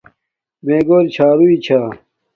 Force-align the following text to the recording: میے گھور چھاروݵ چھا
میے 0.65 0.77
گھور 0.87 1.05
چھاروݵ 1.13 1.55
چھا 1.65 1.79